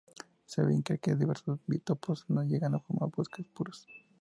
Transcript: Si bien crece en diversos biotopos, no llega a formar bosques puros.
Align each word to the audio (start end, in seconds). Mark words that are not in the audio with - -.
Si 0.47 0.59
bien 0.63 0.81
crece 0.81 1.11
en 1.11 1.19
diversos 1.19 1.59
biotopos, 1.67 2.25
no 2.29 2.41
llega 2.43 2.65
a 2.67 2.79
formar 2.79 3.11
bosques 3.15 3.45
puros. 3.45 3.87